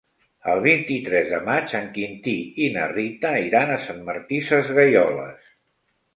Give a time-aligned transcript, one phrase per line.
[0.51, 2.33] El vint-i-tres de maig en Quintí
[2.65, 5.55] i na Rita iran a Sant Martí Sesgueioles.